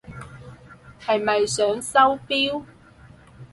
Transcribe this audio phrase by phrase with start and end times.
[0.99, 2.65] 係咪想收錶？